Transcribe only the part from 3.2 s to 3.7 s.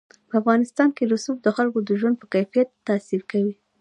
کوي.